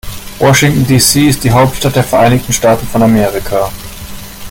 Washington, 0.39 0.83
D.C. 0.87 1.27
ist 1.29 1.43
die 1.43 1.51
Hauptstadt 1.51 1.95
der 1.95 2.03
Vereinigten 2.03 2.51
Staaten 2.51 2.87
von 2.87 3.03
Amerika. 3.03 3.69